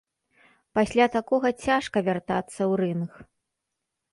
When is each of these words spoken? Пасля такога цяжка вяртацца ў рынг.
Пасля 0.77 1.05
такога 1.17 1.47
цяжка 1.65 1.97
вяртацца 2.07 2.57
ў 2.57 2.73
рынг. 2.83 3.11